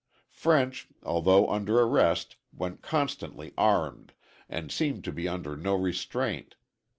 French, 0.31 0.87
although 1.03 1.47
under 1.47 1.79
arrest, 1.79 2.35
went 2.51 2.81
constantly 2.81 3.53
armed, 3.55 4.13
and 4.49 4.71
seemed 4.71 5.03
to 5.03 5.11
be 5.11 5.27
under 5.27 5.55
no 5.55 5.75
restraint. 5.75 6.55